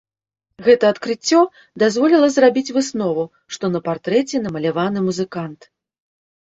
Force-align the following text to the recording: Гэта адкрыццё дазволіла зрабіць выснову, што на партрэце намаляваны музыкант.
Гэта 0.67 0.85
адкрыццё 0.93 1.41
дазволіла 1.83 2.31
зрабіць 2.37 2.73
выснову, 2.79 3.29
што 3.53 3.73
на 3.77 3.85
партрэце 3.91 4.45
намаляваны 4.49 4.99
музыкант. 5.13 5.73